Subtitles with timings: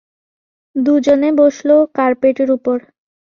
[0.75, 2.77] দুজনে বসল কার্পেটের উপর।